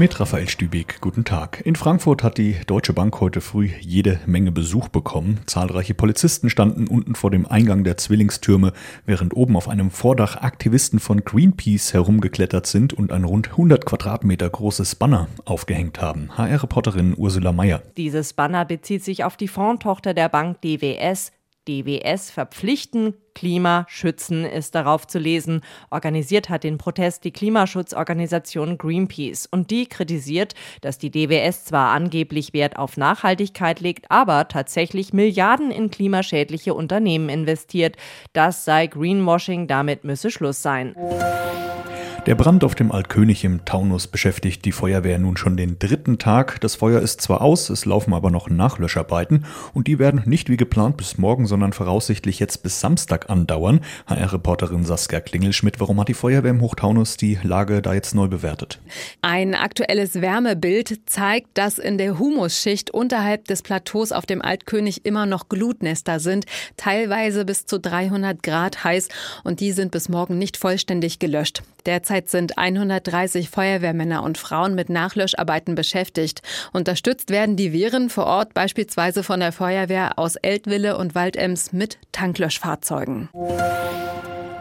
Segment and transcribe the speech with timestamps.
[0.00, 1.60] Mit Raphael Stübig, guten Tag.
[1.64, 5.40] In Frankfurt hat die Deutsche Bank heute früh jede Menge Besuch bekommen.
[5.46, 8.72] Zahlreiche Polizisten standen unten vor dem Eingang der Zwillingstürme,
[9.06, 14.48] während oben auf einem Vordach Aktivisten von Greenpeace herumgeklettert sind und ein rund 100 Quadratmeter
[14.48, 16.30] großes Banner aufgehängt haben.
[16.38, 17.82] HR-Reporterin Ursula Mayer.
[17.96, 21.32] Dieses Banner bezieht sich auf die Fondtochter der Bank DWS,
[21.68, 25.60] DWS verpflichten, Klima schützen ist darauf zu lesen.
[25.90, 32.52] Organisiert hat den Protest die Klimaschutzorganisation Greenpeace und die kritisiert, dass die DWS zwar angeblich
[32.52, 37.96] Wert auf Nachhaltigkeit legt, aber tatsächlich Milliarden in klimaschädliche Unternehmen investiert.
[38.32, 40.96] Das sei Greenwashing, damit müsse Schluss sein.
[42.28, 46.60] Der Brand auf dem Altkönig im Taunus beschäftigt die Feuerwehr nun schon den dritten Tag.
[46.60, 50.58] Das Feuer ist zwar aus, es laufen aber noch Nachlöscharbeiten und die werden nicht wie
[50.58, 53.80] geplant bis morgen, sondern voraussichtlich jetzt bis Samstag andauern.
[54.08, 58.78] HR-Reporterin Saskia Klingelschmidt, warum hat die Feuerwehr im Hochtaunus die Lage da jetzt neu bewertet?
[59.22, 65.24] Ein aktuelles Wärmebild zeigt, dass in der Humusschicht unterhalb des Plateaus auf dem Altkönig immer
[65.24, 66.44] noch Glutnester sind,
[66.76, 69.08] teilweise bis zu 300 Grad heiß
[69.44, 71.62] und die sind bis morgen nicht vollständig gelöscht.
[71.86, 76.42] Derzeit sind 130 Feuerwehrmänner und Frauen mit Nachlöscharbeiten beschäftigt.
[76.72, 81.98] Unterstützt werden die Wehren vor Ort beispielsweise von der Feuerwehr aus Eltville und Waldems mit
[82.12, 83.28] Tanklöschfahrzeugen.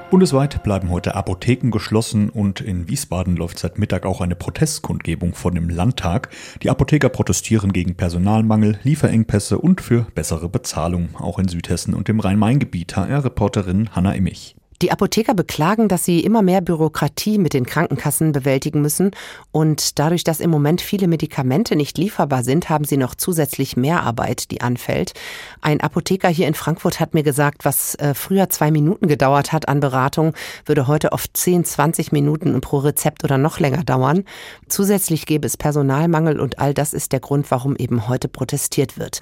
[0.09, 5.51] Bundesweit bleiben heute Apotheken geschlossen und in Wiesbaden läuft seit Mittag auch eine Protestkundgebung vor
[5.51, 6.29] dem Landtag.
[6.63, 12.21] Die Apotheker protestieren gegen Personalmangel, Lieferengpässe und für bessere Bezahlung, auch in Südhessen und im
[12.21, 12.95] Rhein-Main-Gebiet.
[12.95, 14.55] HR-Reporterin Hanna Immich.
[14.83, 19.11] Die Apotheker beklagen, dass sie immer mehr Bürokratie mit den Krankenkassen bewältigen müssen
[19.51, 24.03] und dadurch, dass im Moment viele Medikamente nicht lieferbar sind, haben sie noch zusätzlich mehr
[24.03, 25.13] Arbeit, die anfällt.
[25.61, 29.67] Ein Apotheker hier in Frankfurt hat mir gesagt, was äh, früher zwei Minuten gedauert hat
[29.67, 30.33] an Beratung,
[30.65, 34.25] würde heute oft 10, 20 Minuten pro Rezept oder noch länger dauern.
[34.67, 39.21] Zusätzlich gäbe es Personalmangel und all das ist der Grund, warum eben heute protestiert wird.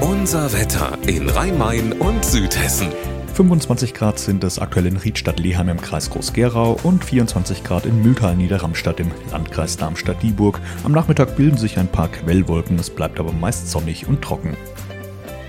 [0.00, 2.88] Unser Wetter in Rhein-Main und Südhessen.
[3.34, 9.00] 25 Grad sind es aktuell in Riedstadt-Leheim im Kreis Groß-Gerau und 24 Grad in Mühltal-Niederramstadt
[9.00, 10.60] im Landkreis Darmstadt-Dieburg.
[10.84, 14.56] Am Nachmittag bilden sich ein paar Quellwolken, es bleibt aber meist sonnig und trocken.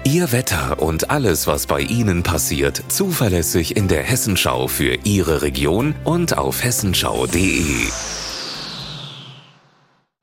[0.03, 5.93] Ihr Wetter und alles, was bei Ihnen passiert, zuverlässig in der Hessenschau für Ihre Region
[6.05, 7.61] und auf hessenschau.de.